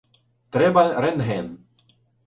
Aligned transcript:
Треба 0.55 1.01
рентген. 1.01 1.55